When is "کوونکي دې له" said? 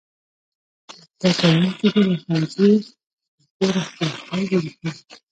1.39-2.15